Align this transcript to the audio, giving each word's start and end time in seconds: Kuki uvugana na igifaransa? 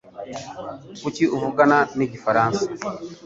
Kuki 1.01 1.23
uvugana 1.35 1.77
na 1.95 2.01
igifaransa? 2.07 2.63